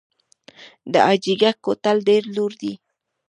د 0.91 0.93
حاجي 1.07 1.33
ګک 1.41 1.57
کوتل 1.65 1.97
ډیر 2.07 2.23
لوړ 2.35 2.51
دی 2.61 2.73